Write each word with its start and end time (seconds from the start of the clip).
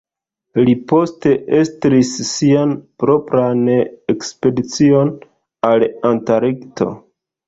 Li 0.67 0.71
poste 0.91 1.33
estris 1.57 2.13
sian 2.29 2.73
propran 3.03 3.61
ekspedicion 4.13 5.13
al 5.71 5.87
Antarkto. 6.13 6.89